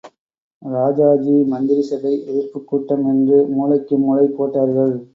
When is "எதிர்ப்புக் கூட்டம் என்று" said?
2.25-3.47